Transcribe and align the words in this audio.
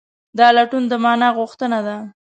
دا 0.37 0.47
لټون 0.55 0.83
د 0.91 0.93
مانا 1.03 1.29
غوښتنه 1.37 1.79
ده. 1.87 1.97